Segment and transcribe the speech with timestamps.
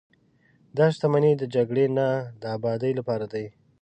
[0.77, 2.07] دا شتمنۍ د جګړې نه،
[2.41, 3.45] د ابادۍ لپاره دي.